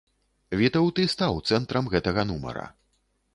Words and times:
Вітаўт 0.61 1.01
і 1.03 1.05
стаў 1.15 1.37
цэнтрам 1.51 1.91
гэтага 1.93 2.25
нумара. 2.31 2.65